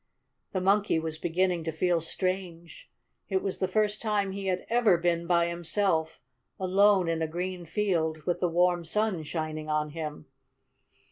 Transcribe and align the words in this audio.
The 0.51 0.61
Monkey 0.61 0.97
was 0.97 1.19
beginning 1.19 1.63
to 1.65 1.71
feel 1.71 2.01
strange. 2.01 2.89
It 3.29 3.43
was 3.43 3.59
the 3.59 3.67
first 3.67 4.01
time 4.01 4.31
he 4.31 4.47
had 4.47 4.65
ever 4.67 4.97
been 4.97 5.27
by 5.27 5.45
himself, 5.45 6.19
alone 6.59 7.07
in 7.07 7.21
a 7.21 7.27
green 7.27 7.65
field, 7.67 8.23
with 8.23 8.39
the 8.39 8.49
warm 8.49 8.83
sun 8.83 9.21
shining 9.21 9.69
on 9.69 9.91
him. 9.91 10.25